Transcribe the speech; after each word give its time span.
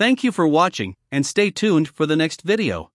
Thank 0.00 0.24
you 0.24 0.32
for 0.32 0.48
watching 0.48 0.96
and 1.12 1.26
stay 1.26 1.50
tuned 1.50 1.88
for 1.88 2.06
the 2.06 2.16
next 2.16 2.40
video. 2.40 2.90